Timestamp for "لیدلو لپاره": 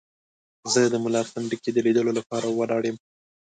1.85-2.47